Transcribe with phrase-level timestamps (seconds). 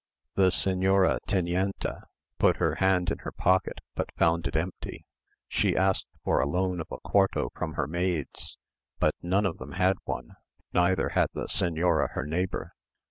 [0.33, 2.05] The señora Tenienta
[2.39, 5.05] put her hand in her pocket, but found it empty;
[5.47, 8.57] she asked for the loan of a quarto from her maids,
[8.97, 10.31] but none of them had one,
[10.73, 12.73] neither had the señora her neighbour.